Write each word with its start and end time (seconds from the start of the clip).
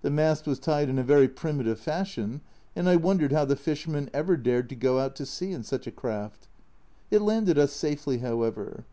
The 0.00 0.08
mast 0.10 0.46
was 0.46 0.58
tied 0.58 0.88
in 0.88 0.98
a 0.98 1.02
very 1.02 1.28
primitive 1.28 1.78
fashion, 1.78 2.40
and 2.74 2.88
I 2.88 2.96
wondered 2.96 3.30
how 3.30 3.44
the 3.44 3.56
fishermen 3.56 4.08
ever 4.14 4.34
dared 4.38 4.70
to 4.70 4.74
go 4.74 4.98
out 4.98 5.14
to 5.16 5.26
sea 5.26 5.52
in 5.52 5.64
such 5.64 5.86
a 5.86 5.92
craft. 5.92 6.48
It 7.10 7.20
landed 7.20 7.58
us 7.58 7.72
safely, 7.74 8.16
how 8.20 8.40
ever. 8.40 8.86